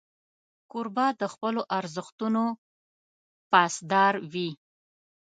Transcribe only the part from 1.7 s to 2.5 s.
ارزښتونو